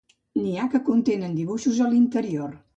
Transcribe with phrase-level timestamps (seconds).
[0.39, 2.61] N'hi ha que contenen dibuixos a l'interior.